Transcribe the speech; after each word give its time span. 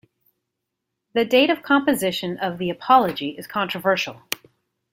The 1.13 1.25
date 1.25 1.51
of 1.51 1.61
composition 1.61 2.39
of 2.39 2.57
the 2.57 2.71
"Apology" 2.71 3.35
is 3.37 3.45
controversial. 3.45 4.23